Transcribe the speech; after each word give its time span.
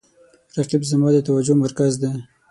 رقیب 0.57 0.81
زما 0.91 1.07
د 1.13 1.17
توجه 1.27 1.53
مرکز 1.63 1.93
دی 2.01 2.11